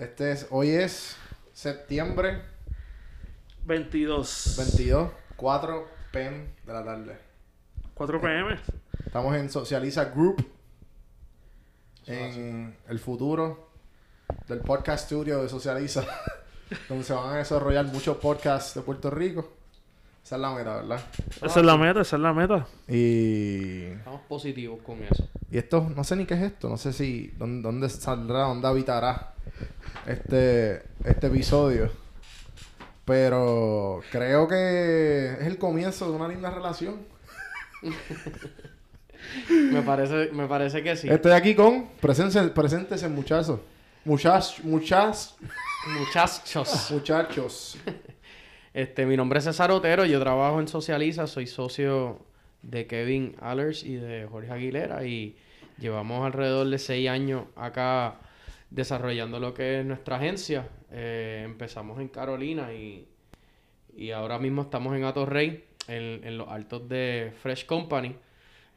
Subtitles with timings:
[0.00, 1.14] Este es, hoy es
[1.52, 2.40] septiembre
[3.66, 4.54] 22.
[4.56, 7.18] 22, 4 pm de la tarde.
[7.92, 8.58] 4 pm.
[9.04, 10.42] Estamos en Socializa Group.
[12.06, 13.72] En el futuro
[14.48, 16.02] del podcast studio de Socializa.
[16.88, 19.52] donde se van a desarrollar muchos podcasts de Puerto Rico.
[20.30, 21.00] Esa es la meta, ¿verdad?
[21.42, 22.64] Esa es la meta, esa es la meta.
[22.86, 25.28] Y, Estamos positivos con eso.
[25.50, 26.68] y esto, no sé ni qué es esto.
[26.68, 29.34] No sé si, dónde, dónde saldrá, dónde habitará
[30.06, 31.90] este, este episodio.
[33.04, 36.98] Pero creo que es el comienzo de una linda relación.
[39.48, 41.08] Me parece, me parece que sí.
[41.08, 41.88] Estoy aquí con.
[42.00, 43.58] Preséntese, preséntese muchachos.
[44.04, 44.62] Muchachos.
[44.62, 45.36] Muchachos.
[45.98, 46.90] Muchachos.
[46.92, 47.78] Muchachos.
[48.72, 52.24] Este, mi nombre es César Otero, yo trabajo en Socializa, soy socio
[52.62, 55.36] de Kevin Allers y de Jorge Aguilera y
[55.78, 58.20] llevamos alrededor de seis años acá
[58.70, 60.68] desarrollando lo que es nuestra agencia.
[60.92, 63.08] Eh, empezamos en Carolina y,
[63.96, 68.14] y ahora mismo estamos en Atorrey, en, en los altos de Fresh Company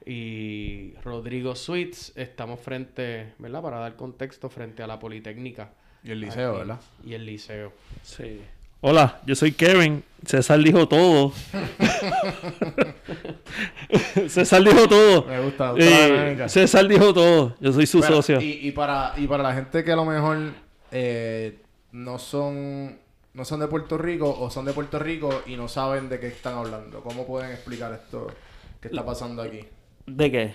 [0.07, 2.13] y Rodrigo Suites.
[2.15, 3.61] Estamos frente, ¿verdad?
[3.61, 5.73] Para dar contexto, frente a la Politécnica.
[6.03, 6.59] Y el liceo, Aquí.
[6.59, 6.81] ¿verdad?
[7.05, 7.73] Y el liceo.
[8.01, 8.41] Sí.
[8.85, 10.03] Hola, yo soy Kevin.
[10.25, 11.31] César dijo todo.
[14.27, 15.23] César dijo todo.
[15.25, 16.49] Me gusta, gusta la Eh, dinámica.
[16.49, 17.55] César dijo todo.
[17.61, 18.41] Yo soy su Pero, socio.
[18.41, 20.51] Y, y para, y para la gente que a lo mejor
[20.91, 21.59] eh,
[21.93, 22.97] no son
[23.33, 26.27] no son de Puerto Rico o son de Puerto Rico y no saben de qué
[26.27, 28.27] están hablando, ¿cómo pueden explicar esto
[28.81, 29.61] que está pasando aquí?
[30.05, 30.53] ¿De qué?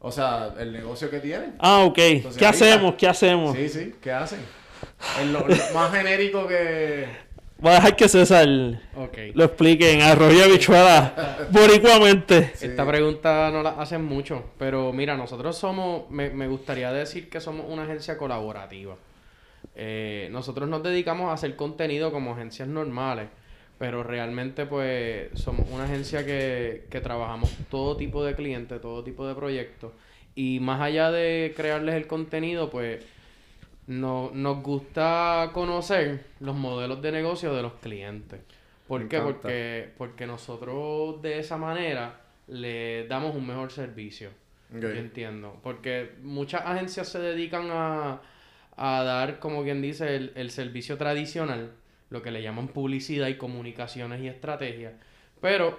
[0.00, 1.54] O sea, el negocio que tienen.
[1.60, 1.98] Ah, ok.
[1.98, 2.86] Entonces, ¿Qué hacemos?
[2.86, 2.96] está.
[2.98, 3.56] ¿Qué hacemos?
[3.56, 4.40] Sí, sí, ¿qué hacen?
[5.20, 7.06] Es lo, lo más genérico que...
[7.62, 12.50] Voy a dejar que César lo explique en arroyo habichuela boricuamente.
[12.56, 12.66] Sí.
[12.66, 17.40] Esta pregunta no la hacen mucho, pero mira, nosotros somos, me, me gustaría decir que
[17.40, 18.96] somos una agencia colaborativa.
[19.76, 23.28] Eh, nosotros nos dedicamos a hacer contenido como agencias normales,
[23.78, 29.24] pero realmente pues somos una agencia que, que trabajamos todo tipo de clientes, todo tipo
[29.24, 29.92] de proyectos,
[30.34, 33.04] y más allá de crearles el contenido, pues
[34.00, 38.40] no, nos gusta conocer los modelos de negocio de los clientes.
[38.86, 39.16] ¿Por Me qué?
[39.16, 39.40] encanta.
[39.42, 44.30] Porque, porque nosotros de esa manera le damos un mejor servicio.
[44.70, 45.60] Yo entiendo.
[45.62, 48.22] Porque muchas agencias se dedican a,
[48.76, 51.72] a dar, como quien dice, el, el servicio tradicional,
[52.08, 54.94] lo que le llaman publicidad y comunicaciones y estrategias,
[55.40, 55.78] pero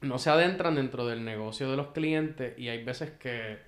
[0.00, 3.58] no se adentran dentro del negocio de los clientes y hay veces que,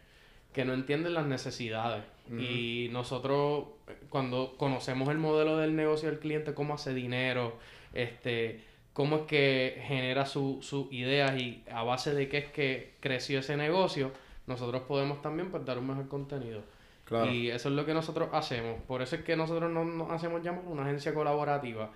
[0.52, 2.04] que no entienden las necesidades.
[2.30, 3.66] Y nosotros,
[4.08, 7.58] cuando conocemos el modelo del negocio del cliente, cómo hace dinero,
[7.92, 12.94] este, cómo es que genera su- sus ideas y a base de qué es que
[13.00, 14.12] creció ese negocio,
[14.46, 16.62] nosotros podemos también pues, dar un mejor contenido.
[17.04, 17.30] Claro.
[17.30, 18.80] Y eso es lo que nosotros hacemos.
[18.86, 21.90] Por eso es que nosotros no nos hacemos llamar una agencia colaborativa.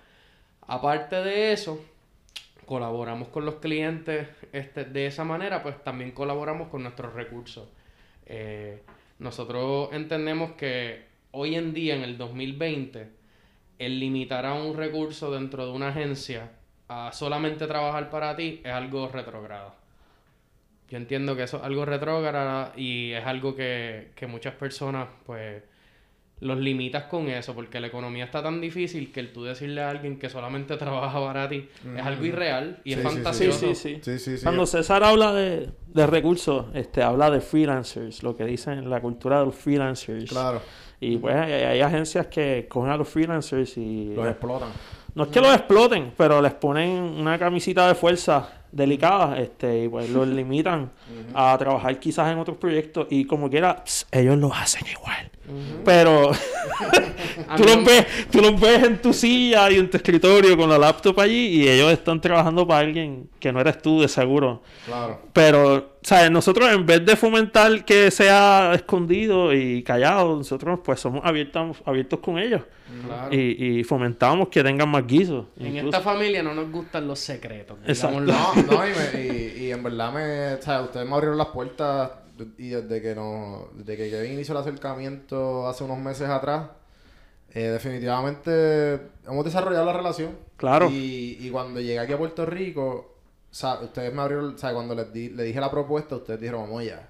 [0.67, 1.83] Aparte de eso,
[2.65, 7.67] colaboramos con los clientes este, de esa manera, pues también colaboramos con nuestros recursos.
[8.25, 8.83] Eh,
[9.19, 13.09] nosotros entendemos que hoy en día, en el 2020,
[13.79, 16.51] el limitar a un recurso dentro de una agencia
[16.87, 19.75] a solamente trabajar para ti es algo retrógrado.
[20.89, 25.61] Yo entiendo que eso es algo retrógrado y es algo que, que muchas personas, pues,
[26.39, 29.89] los limitas con eso, porque la economía está tan difícil que el tú decirle a
[29.89, 33.09] alguien que solamente trabaja para ti es algo irreal y Sí, es sí, sí.
[33.09, 33.59] Sí, fantasioso.
[33.59, 33.99] sí, sí.
[34.03, 34.43] Sí, sí, sí.
[34.43, 39.01] Cuando César habla de, de recursos, este, habla de freelancers, lo que dicen en la
[39.01, 40.29] cultura de los freelancers.
[40.29, 40.61] Claro,
[40.99, 44.13] Y pues hay, hay agencias que cogen a los freelancers y...
[44.15, 44.69] los explotan.
[45.15, 49.89] No es que los exploten, pero les ponen una camisita de fuerza delicada este, y
[49.89, 50.91] pues los limitan
[51.33, 55.31] a trabajar quizás en otros proyectos y como quiera, ellos lo hacen igual.
[55.85, 56.31] Pero
[57.57, 60.77] tú los, ves, tú los ves en tu silla y en tu escritorio con la
[60.77, 64.61] laptop allí y ellos están trabajando para alguien que no eres tú de seguro.
[64.85, 65.21] Claro.
[65.33, 66.29] Pero, ¿sabes?
[66.31, 72.19] Nosotros en vez de fomentar que sea escondido y callado, nosotros pues somos abiertos, abiertos
[72.19, 72.61] con ellos.
[73.05, 73.33] Claro.
[73.35, 75.45] Y, y fomentamos que tengan más guisos.
[75.59, 75.97] En incluso.
[75.97, 77.77] esta familia no nos gustan los secretos.
[77.85, 78.21] Exacto.
[78.21, 81.47] No, no, y, me- y, y en verdad me, o sea, ustedes me abrieron las
[81.47, 82.11] puertas
[82.57, 86.69] y desde que no, desde que Kevin hizo el acercamiento hace unos meses atrás,
[87.53, 90.37] eh, definitivamente hemos desarrollado la relación.
[90.57, 90.89] Claro.
[90.89, 93.15] Y, y cuando llegué aquí a Puerto Rico,
[93.51, 96.83] ustedes me abrieron, o sea, cuando les di, le dije la propuesta, ustedes dijeron, vamos
[96.83, 97.09] ya.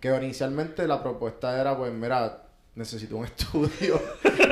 [0.00, 2.42] Que inicialmente la propuesta era, pues, mira,
[2.74, 4.00] necesito un estudio,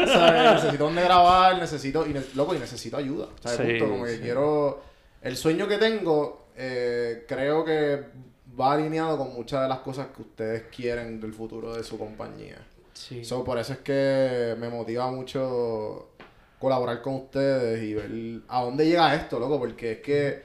[0.06, 0.55] ¿sabes?
[0.55, 3.58] Necesito donde grabar, necesito, y ne- loco, y necesito ayuda, ¿sabes?
[3.58, 4.82] Sí, Punto, como que quiero,
[5.23, 8.05] el sueño que tengo, eh, creo que
[8.58, 12.58] va alineado con muchas de las cosas que ustedes quieren del futuro de su compañía.
[12.93, 13.25] Sí.
[13.25, 16.11] So, por eso es que me motiva mucho
[16.58, 20.43] colaborar con ustedes y ver a dónde llega esto, loco, porque es que,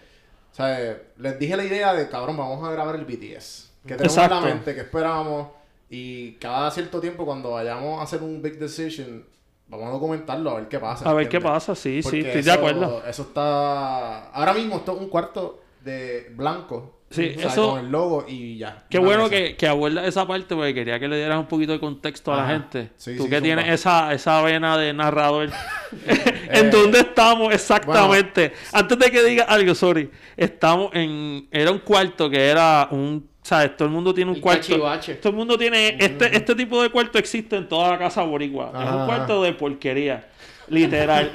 [0.51, 0.97] ¿sabes?
[1.17, 3.71] Les dije la idea de, cabrón, vamos a grabar el BTS.
[3.85, 5.49] Que tenemos en la mente, que esperamos,
[5.89, 9.25] y cada cierto tiempo cuando vayamos a hacer un big decision,
[9.67, 11.09] vamos a documentarlo, a ver qué pasa.
[11.09, 13.03] A ver qué pasa, sí, sí, estoy eso- de acuerdo.
[13.05, 14.29] Eso está...
[14.31, 16.93] Ahora mismo esto es un cuarto de blanco.
[17.15, 18.83] Sí, eso- Con el logo y ya.
[18.89, 21.79] Qué bueno que, que abordas esa parte porque quería que le dieras un poquito de
[21.79, 22.91] contexto a la gente.
[22.97, 25.49] Sí, Tú sí, que tienes esa, esa vena de narrador.
[26.49, 28.53] ¿En Eh, dónde estamos exactamente?
[28.71, 30.09] Antes de que diga algo, sorry.
[30.37, 31.47] Estamos en...
[31.51, 33.27] Era un cuarto que era un...
[33.41, 33.77] ¿Sabes?
[33.77, 34.61] Todo el mundo tiene un El cuarto...
[34.67, 35.15] cachivache.
[35.15, 35.97] Todo el mundo tiene...
[35.99, 38.71] Este, este tipo de cuarto existe en toda la casa boricua.
[38.73, 40.27] es un cuarto de porquería.
[40.67, 41.31] Literal.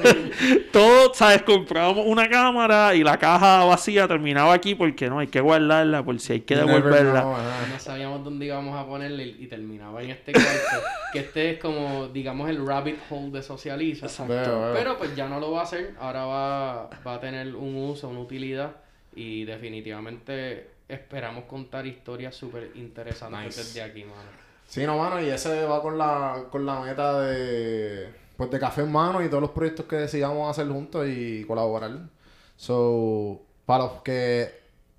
[0.72, 1.42] Todos, ¿sabes?
[1.42, 6.18] Comprábamos una cámara y la caja vacía terminaba aquí porque no hay que guardarla por
[6.20, 7.22] si hay que devolverla.
[7.70, 10.86] No sabíamos dónde íbamos a ponerle y terminaba en este cuarto.
[11.12, 14.06] que este es como, digamos, el rabbit hole de socializa.
[14.24, 14.72] Veo.
[14.74, 15.94] Pero pues ya no lo va a hacer.
[15.98, 18.72] Ahora va, va a tener un uso, una utilidad.
[19.14, 23.58] Y definitivamente esperamos contar historias súper interesantes Nice.
[23.60, 24.50] desde aquí, mano.
[24.66, 28.08] Sí, no, mano, y ese va con la, con la meta de,
[28.40, 32.08] pues, de café en mano y todos los proyectos que decidamos hacer juntos y colaborar.
[32.56, 34.50] So, para los que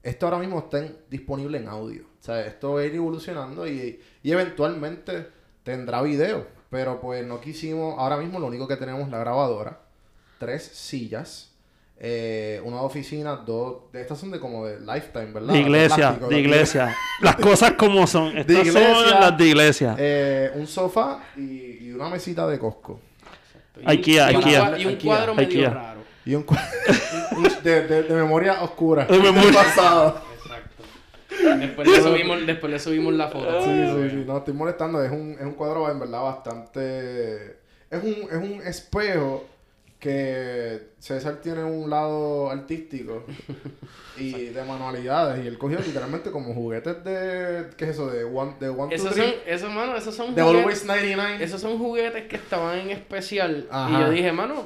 [0.04, 2.04] esto ahora mismo estén disponible en audio.
[2.04, 5.26] O sea, esto va a ir evolucionando y, y eventualmente
[5.64, 6.46] tendrá video.
[6.70, 9.80] Pero pues no quisimos, ahora mismo lo único que tenemos es la grabadora,
[10.38, 11.56] tres sillas,
[11.98, 15.54] eh, una oficina, dos, de estas son de como de lifetime, ¿verdad?
[15.54, 16.96] De iglesia, plástico, de iglesia.
[17.22, 18.38] Las cosas como son.
[18.38, 19.20] Estas son iglesia.
[19.20, 19.96] las de iglesia.
[19.98, 23.00] Eh, un sofá y, y una mesita de Costco.
[23.80, 24.78] Y Ikea, y un, Ikea.
[24.80, 25.06] Y un Ikea.
[25.06, 25.70] cuadro medio Ikea.
[25.70, 26.02] raro.
[26.26, 26.70] Y un, cua-
[27.38, 29.06] un- de, de- de memoria oscura.
[29.06, 29.52] De memoria.
[29.54, 30.22] Pasado.
[30.44, 31.58] Exacto.
[31.60, 33.64] Después le subimos, después le subimos la foto.
[33.64, 34.24] Sí, sí, sí.
[34.28, 35.04] No, estoy molestando.
[35.04, 37.58] Es un, es un cuadro en verdad bastante...
[37.90, 39.46] Es un, es un espejo
[40.02, 43.24] que César tiene un lado artístico
[44.18, 45.46] y de manualidades.
[45.46, 47.68] Y él cogió literalmente como juguetes de...
[47.78, 48.10] ¿Qué es eso?
[48.10, 51.44] De One, de one Esos son, esos, mano, esos son De juguetes- Always 99.
[51.44, 53.68] Esos son juguetes que estaban en especial.
[53.72, 53.96] Ajá.
[53.96, 54.66] Y yo dije, mano,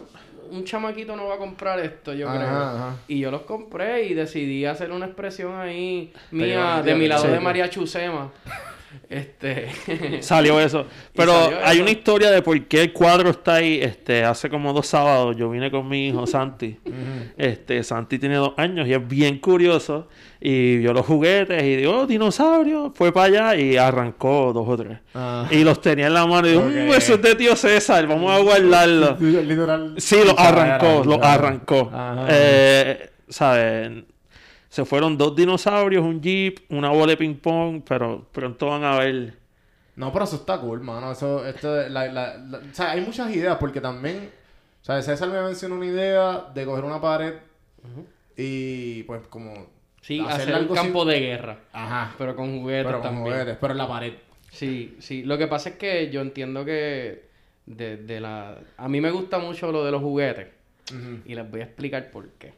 [0.49, 2.49] un chamaquito no va a comprar esto, yo Ajá, creo.
[2.49, 2.95] ajá.
[3.09, 7.29] Y yo los compré y decidí hacer una expresión ahí mía, de mi lado Sí.
[7.29, 8.31] de María Chusema.
[9.09, 9.69] Este.
[10.21, 10.85] Salió eso.
[11.13, 11.81] Pero salió hay eso.
[11.83, 13.79] una historia de por qué el cuadro está ahí.
[13.81, 16.77] Este, hace como dos sábados yo vine con mi hijo Santi.
[17.37, 20.07] Este, Santi tiene dos años y es bien curioso.
[20.39, 22.91] Y vio los juguetes y dijo, oh, dinosaurio.
[22.95, 24.99] Fue para allá y arrancó dos o tres.
[25.13, 25.47] Ah.
[25.51, 26.63] Y los tenía en la mano y dijo.
[26.63, 29.17] "Mm, eso es de tío César, vamos a guardarlo.
[29.19, 29.95] Literal.
[29.97, 31.89] Sí, lo arrancó, lo arrancó.
[31.93, 32.27] Ajá.
[32.29, 34.03] Eh, ¿sabes?
[34.75, 38.97] Se fueron dos dinosaurios, un jeep, una bola de ping pong, pero pronto van a
[38.99, 39.33] ver.
[39.95, 41.13] No, pero eso está cool, mano.
[41.13, 44.29] Eso, esto, la, la, la- o sea, hay muchas ideas porque también,
[44.81, 47.35] o sea, César me mencionó una idea de coger una pared
[48.35, 49.53] y pues como
[50.01, 51.59] Sí, hacerle hacer un campo de guerra.
[51.71, 52.13] Ajá.
[52.17, 53.23] Pero con juguetes Pero con también.
[53.33, 54.13] juguetes, pero en la pared.
[54.51, 55.23] Sí, sí.
[55.23, 57.29] Lo que pasa es que yo entiendo que
[57.65, 58.57] de, de la...
[58.75, 60.47] A mí me gusta mucho lo de los juguetes.
[61.25, 62.53] Y les voy a explicar por qué.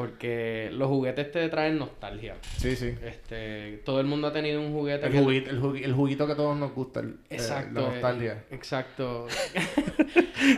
[0.00, 2.36] Porque los juguetes te traen nostalgia.
[2.56, 2.94] Sí, sí.
[3.04, 6.26] Este, todo el mundo ha tenido un juguete El que- juguito, el, jugu- el juguito
[6.26, 7.80] que a todos nos gusta, el, eh, Exacto.
[7.82, 8.44] la eh, nostalgia.
[8.50, 9.26] exacto.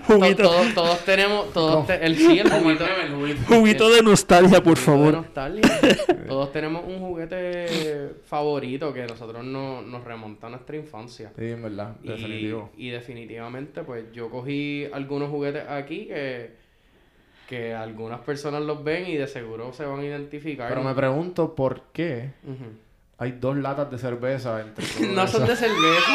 [0.06, 2.84] Juguito, To- todos, todos tenemos, todos te- el sí, el juguito.
[3.48, 5.12] juguito de nostalgia, por Juguito de favor.
[5.14, 5.80] nostalgia.
[6.28, 11.32] todos tenemos un juguete favorito que nosotros no, nos remonta a nuestra infancia.
[11.36, 12.70] Sí, en verdad, Y, definitivo.
[12.76, 16.61] y definitivamente, pues yo cogí algunos juguetes aquí que,
[17.52, 20.70] que algunas personas los ven y de seguro se van a identificar.
[20.70, 22.30] Pero me pregunto por qué
[23.18, 26.12] hay dos latas de cerveza entre No son de cerveza,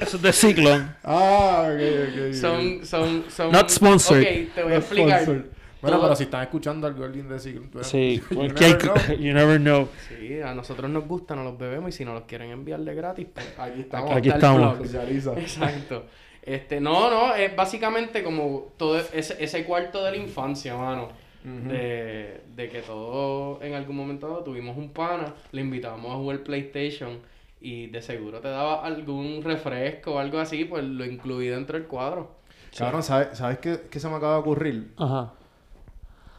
[0.00, 0.84] Eso es de Ciclone.
[1.02, 1.80] Ah, ok,
[2.28, 3.50] ok, son, son, son...
[3.50, 4.22] Not sponsored.
[4.22, 5.24] Ok, te voy a explicar.
[5.26, 8.94] Bueno, Todo- pero si están escuchando algo alguien de tú- Sí, you never know.
[9.18, 9.88] you never know.
[10.08, 12.94] Sí, a nosotros nos gustan, nos los bebemos y si nos los quieren enviar de
[12.94, 14.12] gratis, pues Aquí estamos.
[14.12, 15.38] Aquí está el estamos.
[15.38, 16.06] Exacto.
[16.42, 21.08] Este, no, no, es básicamente como todo ese, ese cuarto de la infancia, mano.
[21.44, 27.18] de, de que todos en algún momento tuvimos un pana, le invitábamos a jugar PlayStation
[27.60, 31.86] y de seguro te daba algún refresco o algo así, pues lo incluí dentro del
[31.88, 32.36] cuadro.
[32.76, 34.92] Cabrón, ¿sabes, ¿sabes qué, qué se me acaba de ocurrir?
[34.96, 35.32] Ajá.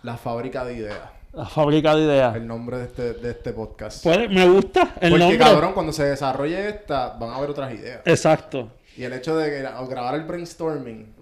[0.03, 0.99] La fábrica de ideas.
[1.31, 2.35] La fábrica de ideas.
[2.35, 4.03] El nombre de este, de este podcast.
[4.03, 5.37] Puede- me gusta el Porque, nombre.
[5.37, 8.01] cabrón, cuando se desarrolle esta, van a haber otras ideas.
[8.05, 8.69] Exacto.
[8.97, 11.13] Y el hecho de gra- grabar el brainstorming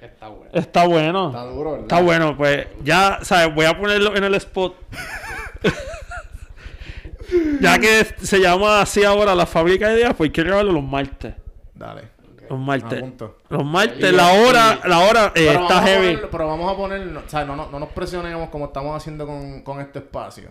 [0.00, 0.50] Está bueno.
[0.52, 1.26] Está bueno.
[1.28, 1.84] está duro, ¿verdad?
[1.86, 3.54] Está bueno, pues ya, ¿sabes?
[3.54, 4.74] Voy a ponerlo en el spot.
[7.60, 10.82] ya que se llama así ahora la fábrica de ideas, pues hay que grabarlo los
[10.84, 11.34] martes.
[11.74, 12.12] Dale.
[12.50, 13.02] Los martes.
[13.48, 16.16] Los martes, la hora, la hora eh, Pero está heavy.
[16.16, 19.26] poner, pero vamos a poner, o sea, no, no, no nos presionemos como estamos haciendo
[19.26, 20.50] con, con este espacio.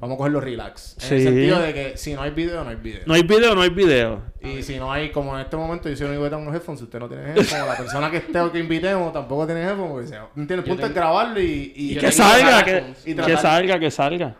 [0.00, 0.96] Vamos a cogerlo relax.
[1.00, 1.14] En Sí.
[1.14, 3.02] el sentido de que si no hay video, no hay video.
[3.06, 4.22] No hay video, no hay video.
[4.42, 6.54] Y si no hay, como en este momento, yo soy el único que tengo unos
[6.54, 6.78] headphones.
[6.80, 9.90] Si usted no tiene headphones, la persona que esté o que invitemos tampoco tiene headphones.
[9.90, 10.58] Porque, se- ¿entiendes?
[10.58, 12.84] El punto es tengo- grabarlo y, y, Que salga, que.
[13.06, 14.36] Y que salga, que salga.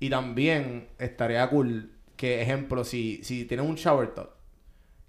[0.00, 4.30] y también estaría cool que, ejemplo, si, si tienen un shower talk,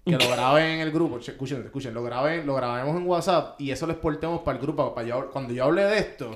[0.04, 1.18] que lo graben en el grupo.
[1.20, 4.62] Che, Escuchen, escuchen, lo graben, lo grabemos en WhatsApp y eso lo exportemos para el
[4.62, 4.94] grupo.
[4.94, 6.32] Para yo- cuando yo hable de esto,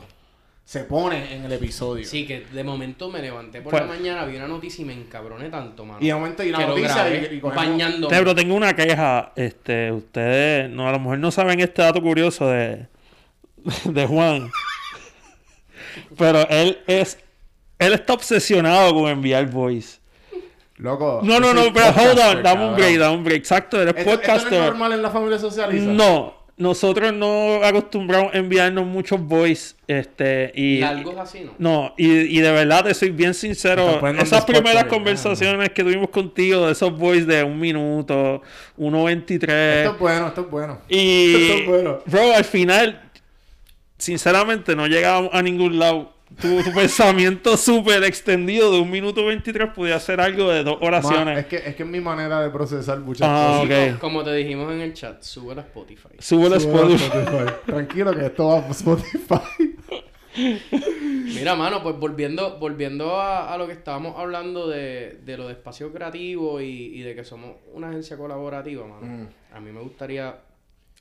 [0.64, 2.04] se pone en el episodio.
[2.06, 4.92] Sí, que de momento me levanté por Pues- la mañana, vi una noticia y me
[4.92, 5.98] encabroné tanto, mano.
[6.00, 8.06] Y de momento que lo noticia grabé y, y cogemos-.
[8.08, 9.32] Pero tengo una queja.
[9.34, 12.86] Este, ustedes, no, a lo mejor no saben este dato curioso de,
[13.84, 14.48] de Juan.
[16.16, 17.18] Pero él es,
[17.78, 19.98] él está obsesionado con enviar voice.
[20.76, 21.20] Loco.
[21.22, 23.38] No, no, no, pero hold podcaster, on, dame un break, dame un break.
[23.38, 24.60] Exacto, eres ¿Esto, esto no es podcaster.
[24.62, 25.90] normal en la familia socialista?
[25.92, 30.80] No, nosotros no acostumbramos a enviarnos muchos voice, este, y...
[30.80, 31.54] Largos así, ¿no?
[31.58, 33.98] No, y, y de verdad te soy bien sincero.
[34.18, 38.42] Esas primeras conversaciones que tuvimos contigo, de esos voice de un minuto,
[38.78, 39.32] 1.23.
[39.32, 40.78] Esto es bueno, esto es bueno.
[40.86, 41.98] Y, Esto es bueno.
[42.04, 43.10] bro, al final,
[43.96, 46.12] sinceramente, no llegábamos a ningún lado.
[46.40, 50.86] Tu, tu pensamiento súper extendido de un minuto 23 podía ser algo de dos Ma,
[50.86, 51.38] oraciones.
[51.40, 53.98] es, que, es que es mi manera de procesar muchas Ah, cosas.
[53.98, 56.08] Como te dijimos en el chat, sube a Spotify.
[56.18, 57.04] Sube a Spotify.
[57.04, 57.52] Spotify.
[57.66, 59.76] Tranquilo que esto va a Spotify.
[61.34, 65.52] Mira, mano, pues volviendo, volviendo a, a lo que estábamos hablando de, de lo de
[65.54, 69.06] espacio creativo y, y de que somos una agencia colaborativa, mano.
[69.24, 69.28] Mm.
[69.54, 70.36] A mí me gustaría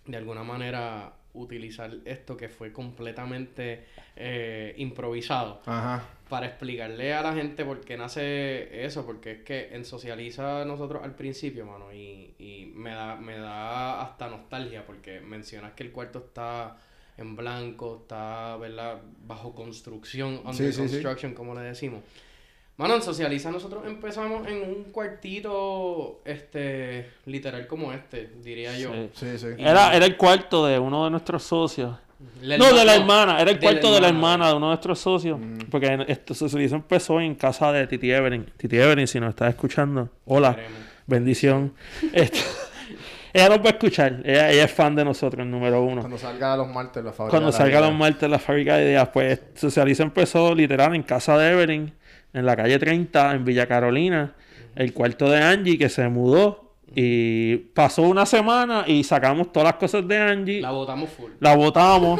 [0.06, 6.04] de alguna manera utilizar esto que fue completamente eh, improvisado Ajá.
[6.30, 11.04] para explicarle a la gente por qué nace eso, porque es que en Socializa nosotros
[11.04, 15.92] al principio, mano, y, y me da, me da hasta nostalgia, porque mencionas que el
[15.92, 16.78] cuarto está
[17.18, 19.02] en blanco, está, ¿verdad?
[19.26, 20.80] Bajo construcción, under Sí, sí, sí.
[20.80, 22.02] construction, como le decimos.
[22.80, 28.94] Mano, en Socializa nosotros empezamos en un cuartito, este, literal como este, diría yo.
[28.94, 29.10] Sí.
[29.16, 29.48] Sí, sí.
[29.58, 31.98] Era, era el cuarto de uno de nuestros socios.
[32.42, 33.42] No, de la hermana-.
[33.42, 34.48] Era el de la cuarto de la hermana.
[34.48, 35.38] de uno de nuestros socios.
[35.70, 38.46] Porque en- esto hizo empezó en casa de Titi Evelyn.
[38.56, 40.56] Titi Evelyn, si nos estás escuchando, hola.
[40.56, 40.80] Queremos.
[41.06, 41.74] Bendición.
[42.14, 42.40] Este,
[43.34, 44.22] ella nos va a escuchar.
[44.24, 46.00] Ella, ella es fan de nosotros, número uno.
[46.02, 47.32] Cuando salga los martes la fábrica.
[47.32, 47.90] Cuando de la salga vida.
[47.90, 51.94] los martes la fábrica de ideas, pues Socializa empezó literal en casa de Evelyn,
[52.34, 54.34] en la calle 30, en Villa Carolina.
[54.76, 56.66] El cuarto de Angie que se mudó.
[56.96, 60.62] Y pasó una semana y sacamos todas las cosas de Angie.
[60.62, 61.32] La botamos full.
[61.40, 62.20] La botamos.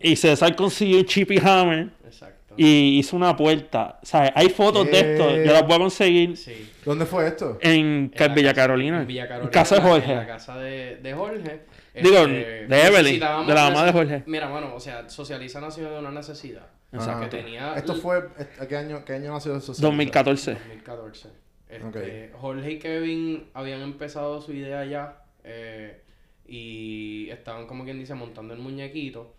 [0.00, 1.88] y César consiguió un Chippy Hammer.
[2.04, 2.54] Exacto.
[2.56, 3.98] Y hizo una puerta.
[4.02, 5.30] O sea, hay fotos de esto.
[5.36, 6.70] Yo las voy a conseguir Sí.
[6.84, 7.58] ¿Dónde fue esto?
[7.62, 9.00] en, En la Villa casa- Carolina.
[9.00, 9.46] En Villa Carolina.
[9.48, 10.10] En casa de Jorge.
[10.12, 11.60] En la casa de, de Jorge.
[11.94, 14.22] Digo, Este, de Evelyn, de la mamá de Jorge.
[14.26, 16.66] Mira, mano, o sea, Socializa nació de una necesidad.
[16.98, 17.20] Ajá.
[17.20, 17.74] Que tenía...
[17.74, 18.18] Esto fue.
[18.58, 19.72] ¿a ¿Qué año, qué año nació eso?
[19.72, 20.52] 2014.
[20.52, 21.44] 2014.
[21.68, 26.02] Este, Jorge y Kevin habían empezado su idea ya eh,
[26.46, 29.34] y estaban como quien dice montando el muñequito,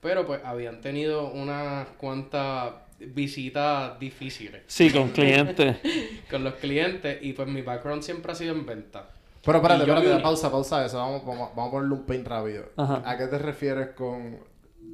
[0.00, 5.78] pero pues habían tenido unas cuantas visitas difíciles Sí, con clientes.
[6.30, 9.08] con los clientes y pues mi background siempre ha sido en venta.
[9.42, 10.98] Pero espérate, espérate, pausa, pausa eso.
[10.98, 12.66] Vamos, vamos, vamos a ponerle un paint rápido.
[12.76, 13.02] Ajá.
[13.04, 14.38] ¿A qué te refieres con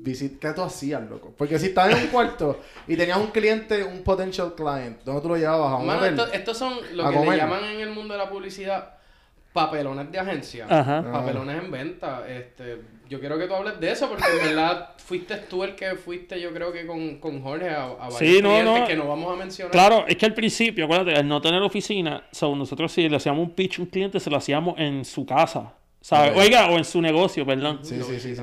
[0.07, 0.39] visit?
[0.39, 1.35] ¿Qué tú hacías, loco?
[1.37, 5.29] Porque si estabas en un cuarto y tenías un cliente, un potential client, ¿dónde tú
[5.29, 5.73] lo llevabas?
[5.73, 6.15] ¿A un Mano, hotel?
[6.19, 7.31] esto- estos son lo que comer.
[7.33, 8.93] le llaman en el mundo de la publicidad
[9.53, 10.67] papelones de agencia.
[10.69, 11.03] Ajá.
[11.11, 12.25] Papelones en venta.
[12.29, 15.95] Este, yo quiero que tú hables de eso porque en verdad fuiste tú el que
[15.95, 18.87] fuiste, yo creo que con, con Jorge a, a varios Sí, no, clientes no.
[18.87, 19.71] que no vamos a mencionar.
[19.73, 23.47] Claro, es que al principio, acuérdate, al no tener oficina, so, nosotros si le hacíamos
[23.49, 25.73] un pitch a un cliente, se lo hacíamos en su casa.
[26.37, 27.81] Oiga, o en su negocio, perdón.
[27.83, 28.35] Sí, Lo sí, sí.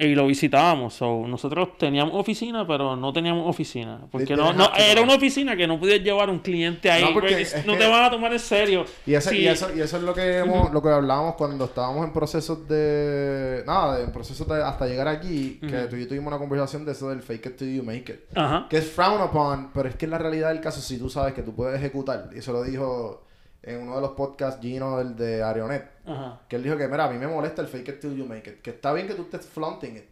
[0.00, 0.94] Y lo visitábamos.
[0.94, 4.06] So, nosotros teníamos oficina, pero no teníamos oficina.
[4.12, 7.02] Porque no, no, era una oficina que no podías llevar un cliente ahí.
[7.02, 8.84] No, porque no que- te van a tomar en serio.
[9.04, 9.38] Y, ese- Sí.
[9.38, 12.68] y eso, y eso es lo que hemos, lo que hablábamos cuando estábamos en procesos
[12.68, 16.38] de nada, de- en procesos de hasta llegar aquí, que tú y yo tuvimos una
[16.38, 18.20] conversación de eso del fake it till you make it.
[18.38, 18.66] Ajá.
[18.70, 21.34] Que es frowned upon, pero es que en la realidad del caso, si tú sabes
[21.34, 23.24] que tú puedes ejecutar, y eso lo dijo
[23.62, 26.40] en uno de los podcasts Gino, el de Arionet, Ajá.
[26.48, 28.48] que él dijo que, mira, a mí me molesta el fake it till you make
[28.48, 30.04] it, que está bien que tú estés flaunting it,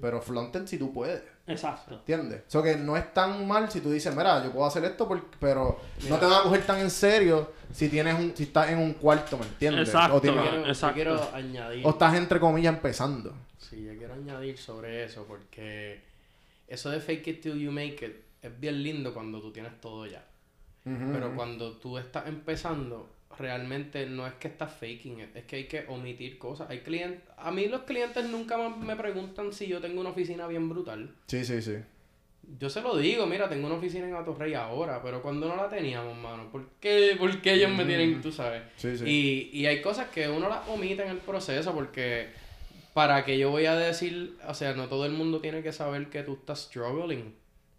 [0.00, 1.22] pero flaunt it si tú puedes.
[1.46, 1.94] Exacto.
[1.96, 2.42] ¿Entiendes?
[2.46, 5.08] O sea, que no es tan mal si tú dices, mira, yo puedo hacer esto,
[5.08, 8.70] por- pero no te van a coger tan en serio si tienes un, si estás
[8.70, 9.88] en un cuarto, ¿me entiendes?
[9.88, 10.16] Exacto.
[10.16, 10.94] O, tienes- Yo quiero, yo Exacto.
[10.94, 11.84] quiero añadir.
[11.86, 13.32] o estás entre comillas empezando.
[13.58, 16.00] Sí, yo quiero añadir sobre eso porque
[16.68, 20.06] eso de fake it till you make it es bien lindo cuando tú tienes todo
[20.06, 20.24] ya.
[20.84, 23.08] Pero cuando tú estás empezando,
[23.38, 26.70] realmente no es que estás faking it, es que hay que omitir cosas.
[26.70, 30.68] Hay clientes, a mí los clientes nunca me preguntan si yo tengo una oficina bien
[30.68, 31.14] brutal.
[31.28, 31.76] Sí, sí, sí.
[32.58, 35.68] Yo se lo digo, mira, tengo una oficina en Atorrey ahora, pero cuando no la
[35.68, 38.62] teníamos, mano, ¿por qué, por qué ellos me tienen, tú sabes?
[38.76, 39.04] Sí, sí.
[39.06, 42.30] Y, y hay cosas que uno las omite en el proceso porque
[42.94, 46.08] para que yo voy a decir, o sea, no todo el mundo tiene que saber
[46.08, 47.32] que tú estás struggling.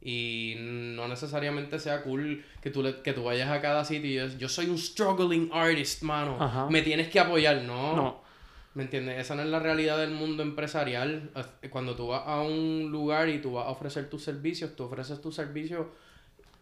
[0.06, 4.16] Y no necesariamente sea cool que tú, le- que tú vayas a cada sitio y
[4.16, 6.36] yo, yo soy un struggling artist, mano.
[6.40, 6.68] Ajá.
[6.70, 7.96] Me tienes que apoyar, no.
[7.96, 8.24] No.
[8.74, 9.20] ¿Me entiendes?
[9.20, 11.32] Esa no es la realidad del mundo empresarial.
[11.62, 14.84] Es- Cuando tú vas a un lugar y tú vas a ofrecer tus servicios, tú
[14.84, 15.88] ofreces tus servicios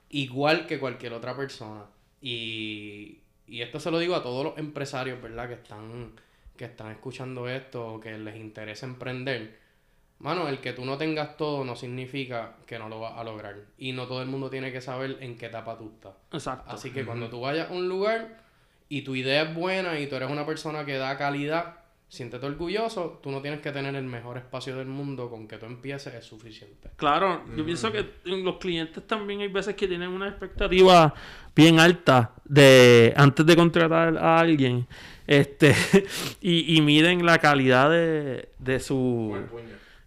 [0.10, 1.86] igual que cualquier otra persona.
[2.22, 5.48] Y, y esto se lo digo a todos los empresarios, ¿verdad?
[5.48, 6.12] Que están,
[6.58, 9.60] que están escuchando esto que les interesa emprender.
[10.22, 13.56] Mano, el que tú no tengas todo no significa que no lo vas a lograr.
[13.78, 16.14] Y no todo el mundo tiene que saber en qué etapa tú estás.
[16.32, 16.72] Exacto.
[16.72, 18.38] Así que cuando tú vayas a un lugar
[18.88, 23.20] y tu idea es buena y tú eres una persona que da calidad, siéntete orgulloso,
[23.24, 26.26] tú no tienes que tener el mejor espacio del mundo, con que tú empieces es
[26.26, 26.90] suficiente.
[26.98, 31.16] Claro, yo pienso que los clientes también hay veces que tienen una expectativa
[31.56, 34.88] bien alta de antes de contratar a alguien
[35.26, 35.74] este
[36.42, 39.36] y, y miden la calidad de, de su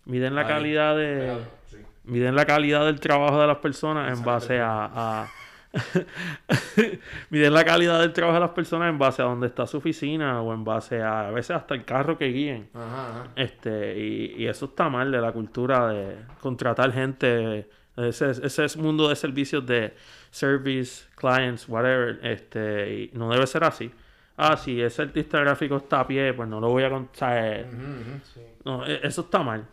[0.06, 0.48] miden la Ahí.
[0.48, 1.76] calidad de Sí.
[2.04, 5.28] miden la calidad del trabajo de las personas en base a, a-
[7.30, 10.40] miden la calidad del trabajo de las personas en base a dónde está su oficina
[10.40, 13.26] o en base a a veces hasta el carro que guíen Ajá, ajá.
[13.36, 17.68] este, y, y eso está mal de la cultura de contratar gente.
[17.96, 19.94] Ese, ese es mundo de servicios de
[20.30, 22.18] service, clients, whatever.
[22.24, 23.90] Este, y no debe ser así.
[24.36, 27.66] Ah, si ese artista gráfico está a pie, pues no lo voy a contar.
[27.66, 28.42] Ujú.
[28.64, 29.64] No, e- eso está mal.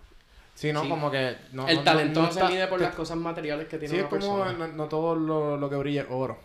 [0.62, 0.90] Sí, no, Sí.
[0.90, 1.36] como que...
[1.54, 3.80] No, el no- talento no no, se está- mide por te- las cosas materiales que
[3.80, 4.68] tiene Sí, es una como persona.
[4.68, 6.38] no, no todo lo, lo que brilla es oro.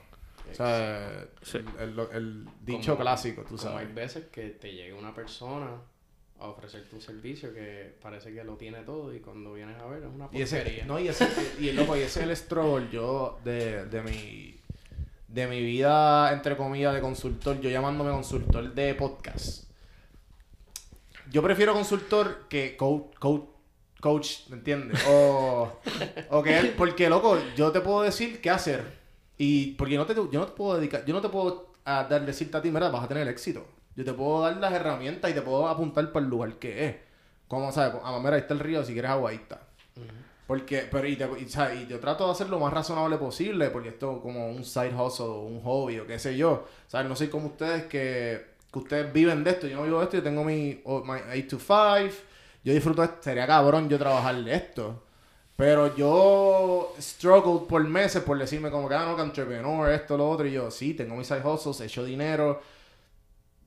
[0.51, 1.59] O sea, Sí.
[1.79, 3.95] el, el- el dicho Como- clásico, tú Como hay sabes.
[3.95, 5.83] veces que te llega una persona
[6.39, 10.02] a ofrecer tu servicio que parece que lo tiene todo y cuando vienes a ver
[10.02, 10.85] es una Y ese, porquería.
[10.87, 11.29] no, y ese,
[11.61, 14.59] y, loco, y ese es el struggle yo de, de mi
[15.29, 19.65] de mi vida, entre comillas, de consultor, yo llamándome consultor de podcast.
[21.31, 23.43] Yo prefiero consultor que coach, coach,
[24.00, 25.02] coach ¿me entiendes?
[25.09, 25.73] O,
[26.30, 28.85] o que él, porque loco, yo te puedo decir qué hacer.
[29.39, 32.25] Y porque no te, yo no te puedo dedicar, yo no te puedo ah, dar,
[32.25, 33.67] decirte a ti, mira, vas a tener éxito.
[33.95, 36.97] Yo te puedo dar las herramientas y te puedo apuntar para el lugar que es.
[37.49, 38.00] Como, ¿sabes?
[38.02, 39.61] Ah, mira, ahí está el río, si quieres agua, ahí está.
[40.47, 41.80] Porque, pero, y, te- y, ¿sabes?
[41.82, 45.26] y yo trato de hacer lo más razonable posible, porque esto como un side hustle,
[45.26, 46.67] un hobby, o qué sé yo.
[46.87, 47.09] ¿Sabes?
[47.09, 49.67] No soy como ustedes que, que ustedes viven de esto.
[49.67, 52.15] Yo no vivo de esto, yo tengo mi, o- my 8 to 5.
[52.67, 53.19] Yo disfruto esto.
[53.21, 55.05] Sería cabrón yo trabajar de esto.
[55.55, 60.29] Pero yo struggle por meses por decirme como que, ah, no, que entrepreneur, esto, lo
[60.29, 60.49] otro.
[60.49, 62.61] Y yo, sí, tengo mis side hustles, he hecho dinero.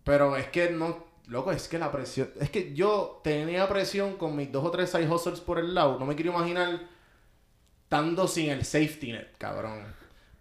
[0.03, 4.35] Pero es que no, loco, es que la presión, es que yo tenía presión con
[4.35, 5.97] mis dos o tres side hustles por el lado.
[5.97, 6.81] No me quiero imaginar
[7.83, 9.81] estando sin el safety net, cabrón.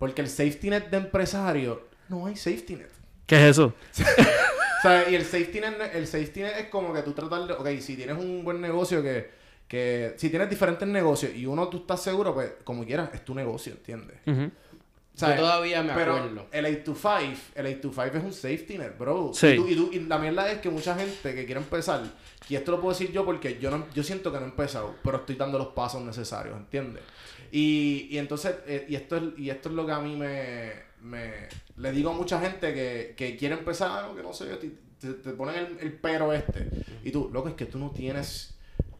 [0.00, 2.90] Porque el safety net de empresario, no hay safety net.
[3.24, 3.72] ¿Qué es eso?
[4.78, 7.52] O sea, y el safety net, el safety net es como que tú tratar de,
[7.54, 9.28] ok, si tienes un buen negocio que,
[9.66, 13.34] que, si tienes diferentes negocios y uno tú estás seguro, pues como quieras, es tu
[13.34, 14.16] negocio, ¿entiendes?
[14.26, 16.46] Yo todavía me Pero acuerdo.
[16.52, 19.32] el 8 to 5, el 8 to 5 es un safety net, bro.
[19.34, 19.48] Sí.
[19.48, 22.02] Y, tú- y, tú- y la mierda es que mucha gente que quiere empezar,
[22.48, 24.94] y esto lo puedo decir yo porque yo no, yo siento que no he empezado,
[25.02, 27.02] pero estoy dando los pasos necesarios, ¿entiendes?
[27.50, 30.70] Y, y entonces, eh, y esto es, y esto es lo que a mí me,
[31.02, 34.70] me le digo a mucha gente que, que quiere empezar, algo que no sé, te,
[35.00, 36.68] te- te ponen el, el pero este.
[37.04, 38.54] Y tú, loco, es que tú no tienes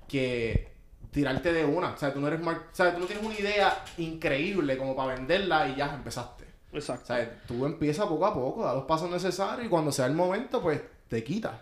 [0.07, 0.69] que
[1.11, 1.91] tirarte de una.
[1.91, 4.95] O sea, tú no eres mar- o sea, tú no tienes una idea increíble como
[4.95, 6.45] para venderla y ya empezaste.
[6.73, 7.07] O Exacto.
[7.07, 10.61] sea, tú empiezas poco a poco, da los pasos necesarios y cuando sea el momento,
[10.63, 11.55] pues te quitas.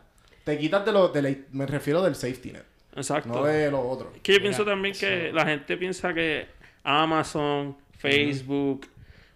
[0.44, 3.28] Te quitas de lo, de la- me refiero del safety net, Exacto.
[3.30, 4.12] no de lo otro.
[4.22, 6.46] Que yo Mira, pienso también que la gente piensa que
[6.84, 8.86] Amazon, Facebook,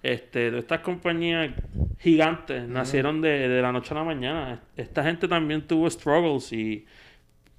[0.02, 1.50] este, todas estas compañías
[1.98, 4.60] gigantes nacieron de, de la noche a la mañana.
[4.76, 6.86] Esta gente también tuvo struggles y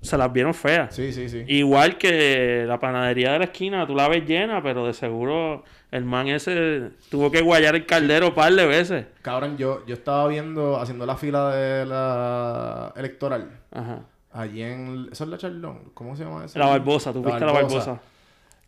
[0.01, 0.95] se las vieron feas.
[0.95, 1.43] Sí, sí, sí.
[1.47, 6.05] Igual que la panadería de la esquina, tú la ves llena, pero de seguro el
[6.05, 9.05] man ese tuvo que guayar el caldero un par de veces.
[9.21, 13.59] Cabrón, yo, yo estaba viendo, haciendo la fila de la electoral.
[13.71, 14.01] Ajá.
[14.31, 15.09] Allí en...
[15.11, 15.91] ¿Eso es la Charlón?
[15.93, 16.57] ¿Cómo se llama eso?
[16.57, 18.01] La Barbosa, tú fuiste a la Barbosa.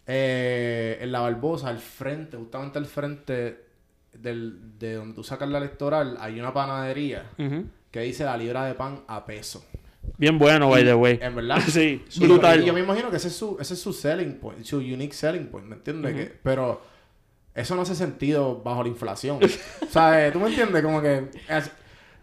[0.05, 3.63] Eh, en la Barbosa, al frente, justamente al frente
[4.13, 7.29] del, de donde tú sacas la electoral, hay una panadería
[7.89, 9.63] que dice la libra de pan a peso.
[10.17, 11.19] Bien bueno, by the way.
[11.21, 11.59] En verdad.
[11.67, 12.61] Sí, Y- brutal.
[12.61, 15.13] y yo me imagino que ese es su, ese es su selling point, su unique
[15.13, 16.13] selling point, ¿me entiendes?
[16.15, 16.81] Que- pero
[17.55, 19.39] eso no hace sentido bajo la inflación.
[19.81, 20.83] o sea, eh, ¿tú me entiendes?
[20.83, 21.29] Como que...
[21.47, 21.71] es-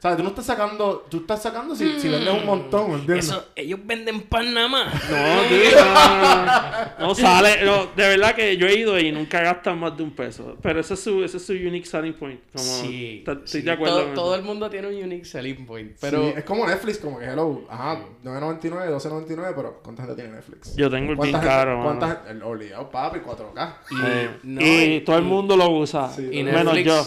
[0.01, 1.07] O sea, tú no estás sacando...
[1.11, 3.27] Tú estás sacando si, si vendes un montón, ¿me entiendes?
[3.29, 4.95] Eso, ellos venden pan nada más.
[4.95, 7.09] No, tío, no, no, no.
[7.09, 10.13] No sale, no, de verdad que yo he ido y nunca gastan más de un
[10.13, 10.57] peso.
[10.63, 12.41] Pero ese es su, ese es su unique selling point.
[12.51, 13.97] Como, Sí, estoy sí, de acuerdo.
[13.97, 14.41] Todo, con todo eso.
[14.41, 15.93] el mundo tiene un unique selling point.
[16.01, 20.77] Pero es como Netflix, como que hello, ajá, 9.99, 12.99, pero ¿cuánta gente tiene Netflix?
[20.77, 21.99] Yo tengo el bien ¿Cuánta caro, gente- mano.
[21.99, 22.31] ¿Cuánta gente?
[22.31, 23.75] El obligado, papi, 4K.
[23.91, 26.09] y, Eh, no, y, todo el mundo lo usa.
[26.11, 27.07] Sí, y menos yo.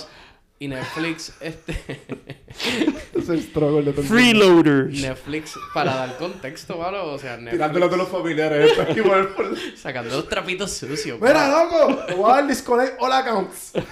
[0.59, 1.73] Y Netflix, este,
[3.13, 4.13] Es el struggle de todo el mundo.
[4.15, 5.01] Freeloaders.
[5.01, 6.97] Netflix, para dar contexto, ¿vale?
[6.97, 8.71] O sea, Netflix, Tirándolo a todos los familiares.
[9.77, 11.19] sacando los trapitos sucios.
[11.21, 13.71] Mira, loco, te voy a dar disconnect all accounts.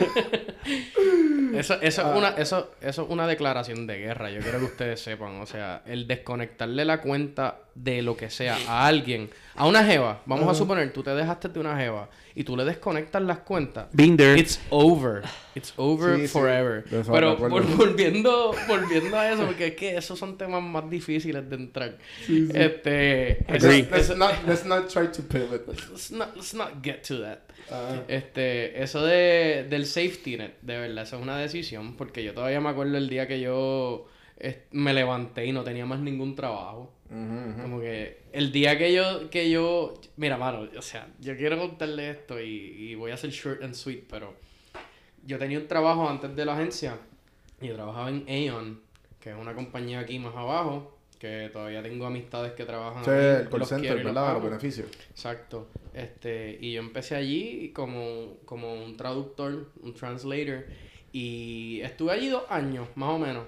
[1.54, 2.12] Eso, eso, Ah.
[2.12, 5.41] es una, eso, eso es una declaración de guerra, yo quiero que ustedes sepan.
[5.41, 10.21] O sea, el desconectarle la cuenta de lo que sea a alguien, a una jeva,
[10.26, 13.88] vamos a suponer, tú te dejaste de una jeva y tú le desconectas las cuentas.
[13.95, 14.39] There.
[14.39, 15.24] It's over.
[15.54, 16.86] It's over Sí, forever.
[16.86, 17.58] De Pero acuerdo.
[18.51, 21.97] Vol- volviendo, volviendo a eso, porque es que esos son temas más difíciles de entrar.
[22.53, 23.87] Este, eso- Agree.
[23.91, 25.67] Let's not, let's not try to pivot.
[25.67, 27.39] let's not, let's not get to that.
[27.69, 28.01] Ah.
[28.07, 32.59] Este, eso de, del safety net, de verdad, eso es una decisión, porque yo todavía
[32.61, 34.07] me acuerdo el día que yo
[34.71, 36.93] me levanté y no tenía más ningún trabajo.
[37.09, 42.09] Como que el día que yo, que yo, mira, mano, o sea, yo quiero contarle
[42.11, 44.33] esto y, y voy a hacer short and sweet, pero
[45.25, 46.97] yo tenía un trabajo antes de la agencia
[47.67, 48.82] yo trabajaba en Aeon,
[49.19, 53.50] que es una compañía aquí más abajo, que todavía tengo amistades que trabajan es el
[53.50, 54.34] call center, ¿verdad?
[54.34, 54.88] Los beneficios.
[55.12, 55.67] Exacto.
[55.93, 60.65] Este, y yo empecé allí como, como un traductor, un translator,
[61.12, 63.45] y estuve allí dos años, más o menos.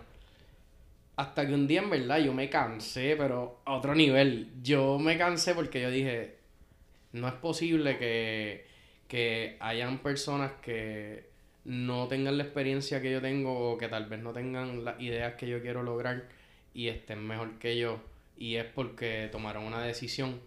[1.16, 4.52] Hasta que un día, en verdad, yo me cansé, pero a otro nivel.
[4.62, 6.38] Yo me cansé porque yo dije,
[7.12, 8.68] no es posible que,
[9.08, 11.33] que hayan personas que
[11.66, 15.36] no tengan la experiencia que yo tengo o que tal vez no tengan las ideas
[15.36, 16.24] que yo quiero lograr
[16.74, 18.00] y estén mejor que yo.
[18.38, 20.40] Y es porque tomaron una decisión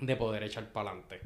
[0.00, 1.20] de poder echar para adelante.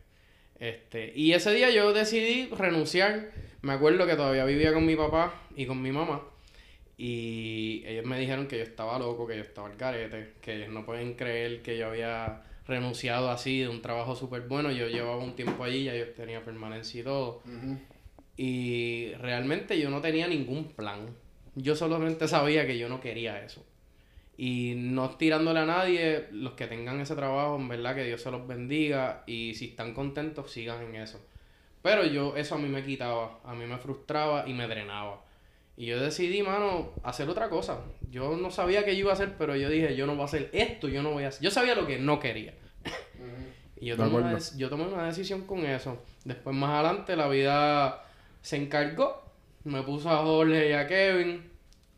[0.58, 3.32] Este, y ese día yo decidí renunciar.
[3.62, 6.22] Me acuerdo que todavía vivía con mi papá y con mi mamá.
[6.96, 10.68] Y ellos me dijeron que yo estaba loco, que yo estaba al garete, que ellos
[10.70, 14.70] no pueden creer que yo había renunciado así de un trabajo súper bueno.
[14.70, 17.42] Yo llevaba un tiempo allí, ya yo tenía permanencia y todo.
[18.36, 21.14] Y realmente yo no tenía ningún plan.
[21.54, 23.64] Yo solamente sabía que yo no quería eso.
[24.36, 28.30] Y no tirándole a nadie, los que tengan ese trabajo, en verdad que Dios se
[28.30, 29.22] los bendiga.
[29.26, 31.20] Y si están contentos, sigan en eso.
[31.82, 35.22] Pero yo, eso a mí me quitaba, a mí me frustraba y me drenaba.
[35.76, 37.80] Y yo decidí, mano, hacer otra cosa.
[38.10, 40.26] Yo no sabía qué yo iba a hacer, pero yo dije, yo no voy a
[40.26, 41.42] hacer esto, yo no voy a hacer.
[41.42, 42.54] Yo sabía lo que no quería.
[43.80, 46.00] Y yo tomé, una, yo tomé una decisión con eso.
[46.24, 48.04] Después, más adelante, la vida
[48.42, 49.22] se encargó.
[49.64, 51.50] Me puso a Jorge y a Kevin.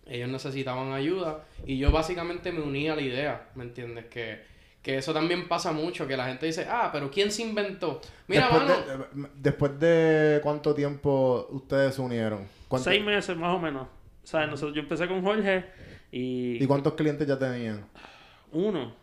[0.06, 1.44] Ellos necesitaban ayuda.
[1.66, 3.48] Y yo básicamente me uní a la idea.
[3.54, 4.04] ¿Me entiendes?
[4.06, 4.42] Que,
[4.82, 6.06] que eso también pasa mucho.
[6.06, 8.00] Que la gente dice, ah, pero ¿quién se inventó?
[8.28, 9.06] Mira, después, mano.
[9.14, 12.46] de, después de cuánto tiempo ustedes se unieron?
[12.68, 13.84] ¿Cuánto- Seis meses más o menos.
[14.22, 15.64] O sea, nosotros, yo empecé con Jorge
[16.12, 16.62] y...
[16.62, 17.84] ¿Y cuántos clientes ya tenían?
[18.52, 18.94] Uno.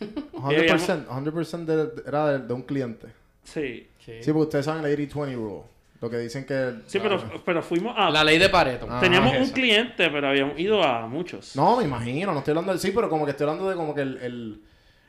[0.00, 3.08] 100%, 100% de- era de, de un cliente.
[3.44, 3.86] Sí.
[4.04, 4.22] Sí.
[4.22, 5.62] Sí, porque ustedes saben el 80-20 rule.
[6.00, 6.74] Lo que dicen que...
[6.86, 8.10] Sí, pero, pero fuimos a...
[8.10, 8.86] La ley de Pareto.
[8.90, 11.56] Ah, Teníamos un cliente, pero habíamos ido a muchos.
[11.56, 12.80] No, me imagino, no estoy hablando del...
[12.80, 14.16] Sí, pero como que estoy hablando de como que el...
[14.18, 14.62] el,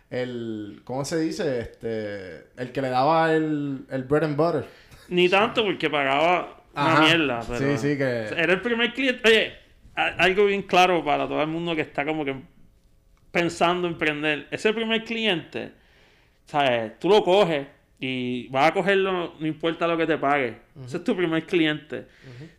[0.10, 1.60] el ¿Cómo se dice?
[1.60, 2.47] Este...
[2.56, 4.65] El que le daba el, el bread and butter.
[5.10, 7.02] Ni tanto porque pagaba una Ajá.
[7.04, 7.41] mierda.
[7.47, 8.28] Pero Sí, sí, que...
[8.38, 9.28] Era el primer cliente.
[9.28, 9.54] Oye,
[9.95, 12.36] algo bien claro para todo el mundo que está como que
[13.32, 14.47] pensando en emprender.
[14.52, 15.71] Ese primer cliente,
[16.45, 16.97] ¿sabes?
[17.00, 17.67] Tú lo coges
[18.00, 20.58] y vas a cogerlo, no importa lo que te pague.
[20.86, 22.06] Ese es tu primer cliente.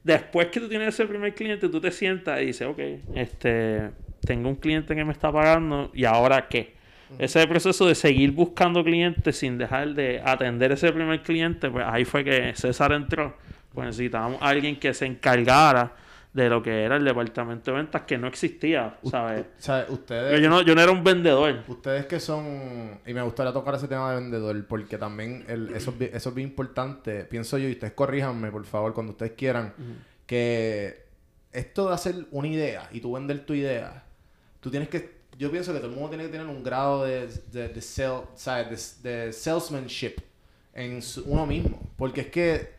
[0.02, 2.78] Después que tú tienes ese primer cliente, tú te sientas y dices, ok,
[3.14, 3.90] este,
[4.26, 6.76] tengo un cliente que me está pagando y ahora qué.
[7.18, 12.04] Ese proceso de seguir buscando clientes sin dejar de atender ese primer cliente, pues ahí
[12.04, 13.36] fue que César entró.
[13.72, 15.92] Pues necesitábamos a alguien que se encargara
[16.32, 19.46] de lo que era el departamento de ventas que no existía, ¿sabes?
[19.88, 20.40] Ustedes...
[20.42, 21.64] yo no, yo no era un vendedor.
[21.66, 25.94] Ustedes que son, y me gustaría tocar ese tema de vendedor, porque también el, eso,
[26.00, 29.72] eso es bien importante, pienso yo, y ustedes corríjanme, por favor, cuando ustedes quieran,
[30.26, 31.06] que
[31.52, 34.04] esto de hacer una idea y tú vender tu idea,
[34.60, 37.26] tú tienes que, yo pienso que todo el mundo tiene que tener un grado de,
[37.52, 40.16] de, de, sell- sea, de, de salesmanship
[40.74, 42.77] en su- uno mismo, porque es que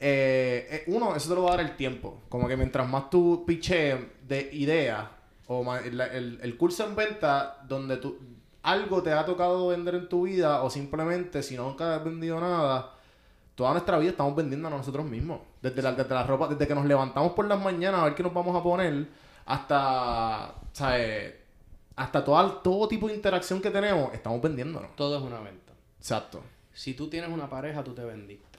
[0.00, 2.22] eh, eh, uno, eso te lo va a dar el tiempo.
[2.28, 5.10] Como que mientras más tú piches de idea
[5.46, 8.18] o el, el- el curso en venta donde tú
[8.62, 12.92] algo te ha tocado vender en tu vida o simplemente si nunca has vendido nada,
[13.54, 15.40] toda nuestra vida estamos vendiendo a nosotros mismos.
[15.62, 18.22] Desde la, desde la ropa, desde que nos levantamos por las mañanas a ver qué
[18.22, 19.06] nos vamos a poner
[19.46, 21.34] hasta, ¿sabes?
[21.96, 24.94] Hasta todo, todo tipo de interacción que tenemos, estamos vendiéndonos.
[24.96, 25.72] Todo es una venta.
[25.98, 26.40] Exacto.
[26.72, 28.49] Si tú tienes una pareja, tú te vendiste.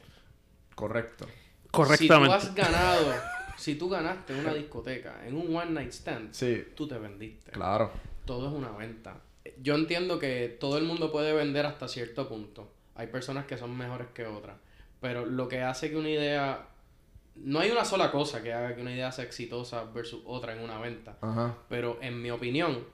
[0.81, 1.27] Correcto.
[1.69, 2.39] Correctamente.
[2.39, 3.13] Si tú has ganado,
[3.57, 7.51] si tú ganaste en una discoteca, en un one night stand, Sí, tú te vendiste.
[7.51, 7.91] claro.
[8.25, 9.21] Todo es una venta.
[9.61, 12.71] Yo entiendo que todo el mundo puede vender hasta cierto punto.
[12.95, 14.57] Hay personas que son mejores que otras.
[14.99, 16.67] Pero lo que hace que una idea...
[17.35, 20.63] No hay una sola cosa que haga que una idea sea exitosa versus otra en
[20.63, 21.17] una venta.
[21.21, 21.57] Ajá.
[21.69, 22.85] Pero en mi opinión,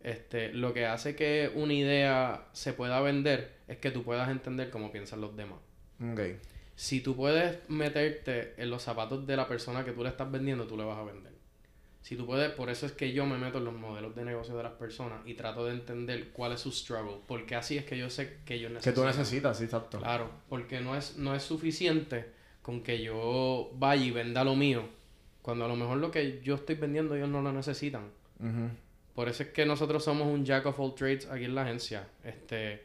[0.00, 4.70] este, lo que hace que una idea se pueda vender es que tú puedas entender
[4.70, 5.58] cómo piensan los demás.
[6.00, 6.20] Ok.
[6.74, 10.66] Si tú puedes meterte en los zapatos de la persona que tú le estás vendiendo,
[10.66, 11.32] tú le vas a vender.
[12.00, 14.56] Si tú puedes, por eso es que yo me meto en los modelos de negocio
[14.56, 17.96] de las personas y trato de entender cuál es su struggle, porque así es que
[17.96, 19.00] yo sé que yo Que necesito.
[19.02, 19.98] tú necesitas, sí, exacto.
[19.98, 22.32] Claro, porque no es, no es suficiente
[22.62, 24.84] con que yo vaya y venda lo mío,
[25.42, 28.10] cuando a lo mejor lo que yo estoy vendiendo ellos no lo necesitan.
[29.14, 32.08] Por eso es que nosotros somos un jack of all trades aquí en la agencia.
[32.24, 32.82] Este,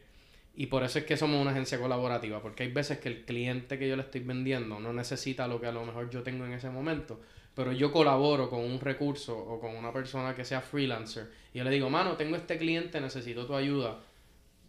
[0.57, 2.41] y por eso es que somos una agencia colaborativa.
[2.41, 5.67] Porque hay veces que el cliente que yo le estoy vendiendo no necesita lo que
[5.67, 7.21] a lo mejor yo tengo en ese momento.
[7.55, 11.31] Pero yo colaboro con un recurso o con una persona que sea freelancer.
[11.53, 13.99] Y yo le digo, mano, tengo este cliente, necesito tu ayuda.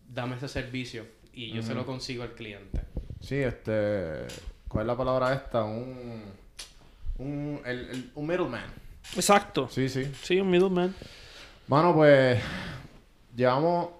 [0.08, 1.04] Dame ese servicio.
[1.34, 2.80] Y yo se lo consigo al cliente.
[3.20, 4.26] Sí, este.
[4.68, 5.64] ¿Cuál es la palabra esta?
[5.64, 6.22] Un.
[7.18, 7.60] Un.
[7.64, 8.64] El, el- un middleman.
[9.16, 9.68] Exacto.
[9.70, 10.04] Sí, sí.
[10.22, 10.94] Sí, un middleman.
[11.68, 12.40] Mano, pues.
[13.36, 13.90] Llevamos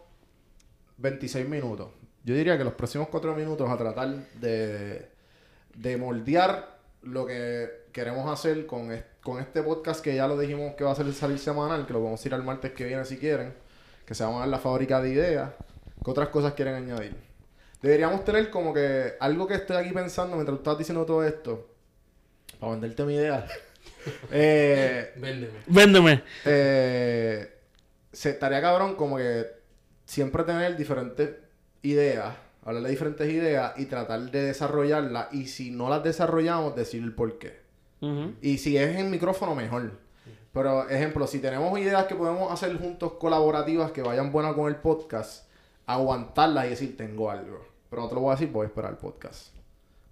[0.98, 1.88] 26 minutos.
[2.24, 4.08] Yo diría que los próximos 4 minutos a tratar
[4.40, 5.08] de.
[5.74, 10.74] de moldear lo que queremos hacer con, es- con este podcast que ya lo dijimos
[10.74, 13.04] que va a ser salir semanal, que lo vamos a ir al martes que viene
[13.04, 13.54] si quieren,
[14.04, 15.50] que se va a llamar La Fábrica de Ideas.
[16.04, 17.14] ¿Qué otras cosas quieren añadir?
[17.80, 21.68] Deberíamos tener como que algo que estoy aquí pensando mientras tú estás diciendo todo esto,
[22.58, 23.46] para venderte mi idea.
[24.32, 25.52] eh, Véndeme.
[25.66, 26.22] Véndeme.
[26.44, 27.52] eh,
[28.12, 29.46] se estaría cabrón como que
[30.08, 31.36] siempre tener diferentes
[31.82, 35.28] ideas, hablar de diferentes ideas y tratar de desarrollarlas.
[35.32, 37.60] Y si no las desarrollamos, decir el por qué.
[38.40, 39.92] Y si es en micrófono, mejor.
[40.52, 44.76] Pero, ejemplo, si tenemos ideas que podemos hacer juntos colaborativas que vayan buenas con el
[44.76, 45.46] podcast,
[45.84, 47.66] aguantarlas y decir, tengo algo.
[47.90, 49.48] Pero no te lo voy a decir, voy a esperar el podcast.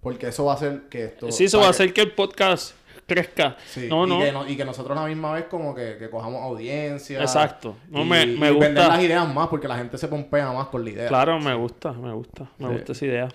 [0.01, 1.31] Porque eso va a hacer que esto...
[1.31, 2.75] Sí, eso va a hacer que el podcast
[3.07, 3.55] crezca.
[3.65, 4.19] Sí, no, y, no.
[4.19, 7.19] Que no- y que nosotros a la misma vez como que, que cojamos audiencia.
[7.21, 7.75] Exacto.
[7.89, 8.65] No, y, me- me y gusta.
[8.67, 11.07] vender las ideas más porque la gente se pompea más con la idea.
[11.07, 12.47] Claro, me gusta, me gusta.
[12.59, 12.73] Me Sí.
[12.73, 13.27] gusta esa idea.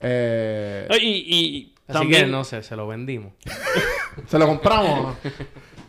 [0.00, 2.24] Eh, Y, y Así también...
[2.26, 3.32] que no sé, se lo vendimos.
[4.26, 5.16] ¿Se lo compramos?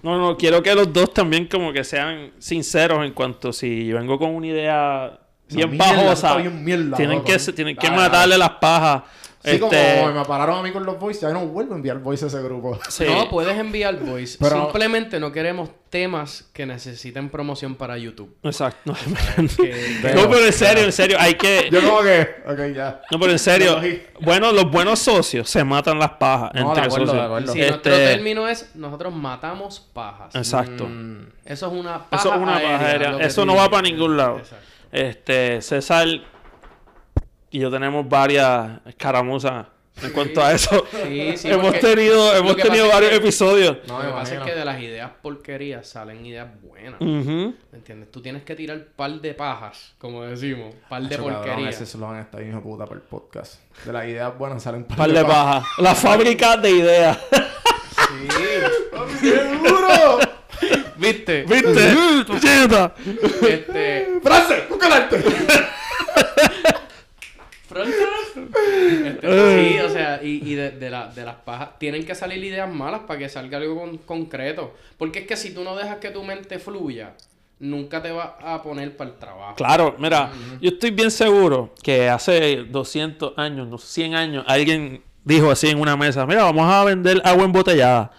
[0.03, 3.97] No, no, quiero que los dos también como que sean sinceros en cuanto si yo
[3.97, 5.19] vengo con una idea
[5.55, 7.27] bien mierda, pajosa, mierda, tienen loco.
[7.31, 9.03] que, se- tienen que Dale, matarle las pajas.
[9.45, 11.99] Sí, como este, me pararon a mí con los voice, ya no vuelvo a enviar
[11.99, 12.79] voice a ese grupo.
[12.87, 13.03] sí.
[13.05, 14.37] No, puedes enviar voice.
[14.39, 18.33] Pero- Simplemente no queremos temas que necesiten promoción para YouTube.
[18.41, 18.93] Exacto.
[18.93, 19.49] No, Que-
[20.01, 21.67] que- no, pero en serio, en serio, hay que...
[21.69, 23.01] Yo como que, ok, ya.
[23.11, 23.81] No, pero en serio,
[24.21, 27.21] bueno, los buenos socios se matan las pajas No, de entre acuerdo, socios.
[27.21, 27.51] de acuerdo.
[27.51, 30.33] Si Este, nuestro término es nosotros matamos pajas.
[30.35, 30.85] Exacto.
[30.87, 33.17] Mm, Eso es una paja Eso es una paja aérea.
[33.19, 34.37] Eso no va para ningún lado.
[34.39, 34.65] Exacto.
[34.93, 36.08] Este, César
[37.49, 39.65] y yo tenemos varias escaramuzas
[40.01, 40.86] en cuanto a eso.
[40.91, 43.77] Sí, sí, hemos tenido, hemos tenido es varios que- episodios.
[43.88, 47.01] No, lo que pasa es que de las ideas porquerías salen ideas buenas.
[47.01, 48.12] ¿Me entiendes?
[48.12, 50.75] Tú tienes que tirar par de pajas, como decimos.
[50.89, 51.73] Par de porquerías.
[51.75, 53.62] Ese eslogan está bien hijo de puta para el podcast.
[53.86, 55.63] De las ideas buenas salen Par de pajas.
[55.63, 55.67] pajas.
[55.79, 57.17] La fábrica de ideas.
[57.97, 58.27] Sí.
[59.19, 60.19] ¡Seguro!
[60.97, 61.43] ¿Viste?
[61.43, 61.95] ¿Viste?
[63.41, 64.12] Este...
[69.06, 72.43] Este, sí, o sea, y, y de, de, la- de las pajas tienen que salir
[72.43, 74.73] ideas malas para que salga algo con- concreto.
[74.97, 77.13] Porque es que si tú no dejas que tu mente fluya,
[77.60, 79.56] nunca te vas a poner para el trabajo.
[79.56, 85.49] Claro, mira, yo estoy bien seguro que hace 200 años, no, 100 años, alguien dijo
[85.49, 88.12] así en una mesa, mira, vamos a vender agua embotellada.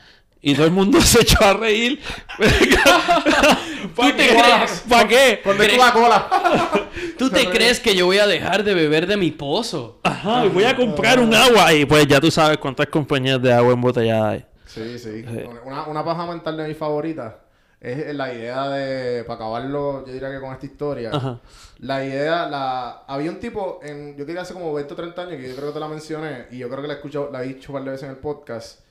[0.46, 2.00] Y todo el mundo se echó a reír.
[3.96, 4.84] ¿Tú te crees?
[4.86, 5.40] ¿Para qué?
[5.42, 6.28] Con de Coca-Cola.
[7.18, 10.00] ¿Tú te crees que yo voy a dejar de beber de mi pozo?
[10.02, 11.72] Ajá, y voy a comprar un agua.
[11.72, 14.44] Y pues ya tú sabes cuántas compañías de agua embotellada hay.
[14.66, 15.24] Sí, sí.
[15.64, 17.38] Una, una paja mental de mi favorita
[17.80, 21.40] es la idea de, para acabarlo, yo diría que con esta historia, Ajá.
[21.80, 25.36] la idea, la había un tipo, en, yo quería hace como 20 o 30 años,
[25.36, 27.44] que yo creo que te la mencioné, y yo creo que la he escuchado, la
[27.44, 28.83] he dicho un par de veces en el podcast,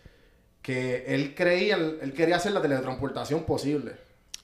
[0.63, 3.91] que él creía, él quería hacer la teletransportación posible.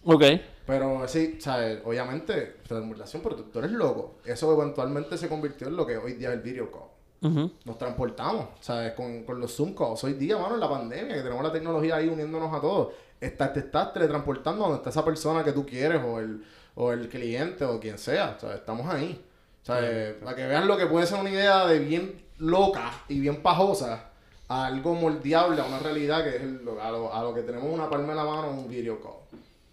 [0.03, 0.23] Ok.
[0.67, 1.79] Pero sí, ¿sabes?
[1.84, 4.19] Obviamente, teletransportación, pero tú, tú eres loco.
[4.23, 8.47] Eso eventualmente se convirtió en lo que hoy día es el video call nos transportamos,
[8.62, 8.93] ¿sabes?
[8.93, 10.03] Con, con los Zoom calls.
[10.03, 12.93] Hoy día, mano, en la pandemia, que tenemos la tecnología ahí uniéndonos a todos.
[13.19, 16.43] estás, te estás teletransportando donde está esa persona que tú quieres o el,
[16.75, 18.36] o el cliente o quien sea.
[18.38, 19.21] O sea, estamos ahí.
[19.67, 23.43] Eh, para que vean lo que puede ser una idea de bien loca y bien
[23.43, 24.09] pajosa
[24.49, 27.71] a algo moldeable, a una realidad que es el- a, lo, a lo que tenemos
[27.71, 29.13] una palma en la mano, un video call.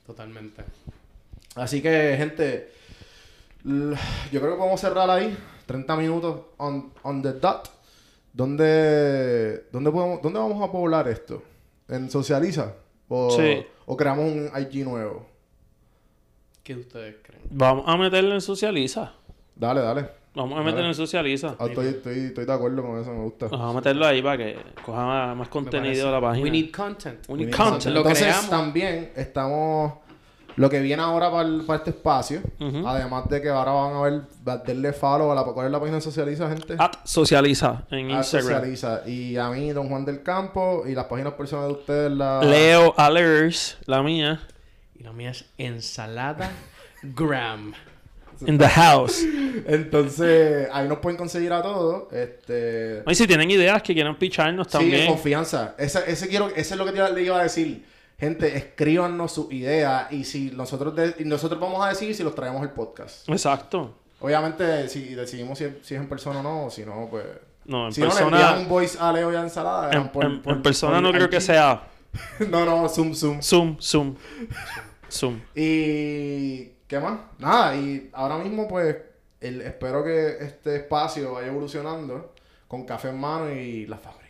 [0.07, 0.63] Totalmente.
[1.57, 2.71] Así que, gente,
[3.65, 5.37] yo creo que podemos cerrar ahí.
[5.67, 7.69] 30 minutos on, on the dot.
[8.33, 11.43] ¿Dónde, dónde, podemos, ¿Dónde vamos a poblar esto?
[11.89, 12.75] ¿En Socializa?
[13.09, 13.65] ¿O, Sí.
[13.87, 15.27] o creamos un IG nuevo?
[16.63, 17.43] ¿Qué ustedes creen?
[17.51, 19.13] Vamos a meterlo en Socializa.
[19.55, 20.09] Dale, dale.
[20.37, 21.57] Vamos a meterlo en Socializa.
[21.59, 23.49] Ah, estoy, estoy, estoy de acuerdo con eso, me gusta.
[23.49, 26.45] Vamos a meterlo ahí para que coja más, contenido de la página.
[26.45, 27.21] We need content.
[27.29, 27.95] We need Bien, content.
[27.95, 28.51] Lo Entonces, creamos.
[28.51, 29.95] también estamos...
[30.57, 32.41] Lo que viene ahora para, el- para este espacio,
[32.87, 35.79] además de que ahora van a ver, va- denle follow a la, ¿cuál es la
[35.79, 36.77] página de Socializa, gente?
[36.79, 38.53] At Socializa en Instagram.
[38.53, 39.03] Socializa.
[39.07, 42.43] Y a mí, Don Juan del Campo, y las páginas personales de ustedes, la...
[42.43, 44.41] Leo Alers, la mía.
[44.99, 46.51] Y la mía es ensalada
[47.03, 47.75] gram.
[48.47, 49.23] In the house.
[49.67, 52.13] Entonces, ahí nos pueden conseguir a todos.
[52.13, 53.03] Este...
[53.07, 55.07] Y si tienen ideas que quieran picharnos Sí, también.
[55.07, 55.75] confianza.
[55.79, 57.85] Ese, ese, quiero, ese es lo que te le iba a decir.
[58.19, 62.35] Gente, escríbanos sus ideas y si nosotros de- y nosotros vamos a decir si los
[62.35, 63.29] traemos al podcast.
[63.29, 63.95] Exacto.
[64.21, 67.25] Obviamente, si decidimos si, si es en persona o no, si no, pues...
[67.67, 68.41] No, en si no, persona.
[68.41, 69.91] envían un voice a Leo y a Ensalada.
[69.93, 71.83] en, por- en- por- en persona por no creo que sea.
[72.49, 73.43] no, no, zoom, zoom.
[73.43, 74.15] Zoom, zoom.
[75.11, 75.41] Zoom.
[75.55, 77.19] Y ¿qué más?
[77.39, 78.97] Nada, y ahora mismo pues
[79.41, 82.33] el, espero que este espacio vaya evolucionando
[82.69, 84.26] con café en mano y la fábrica.